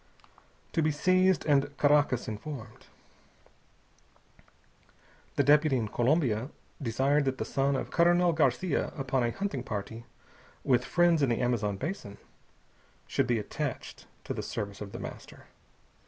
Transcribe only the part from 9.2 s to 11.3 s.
a hunting party with friends in